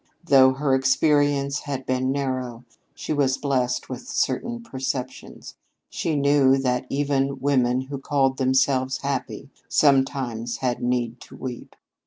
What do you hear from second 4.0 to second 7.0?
certain perceptions. She knew that